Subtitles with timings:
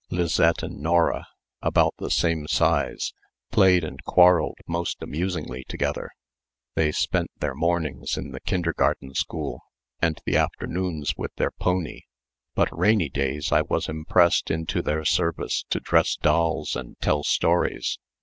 [0.09, 1.27] Lisette and Nora,
[1.61, 3.13] about the same size,
[3.51, 6.09] played and quarreled most amusingly together.
[6.73, 9.61] They spent their mornings in the kindergarten school,
[10.01, 12.01] and the afternoons with their pony,
[12.55, 17.99] but rainy days I was impressed into their service to dress dolls and tell stories.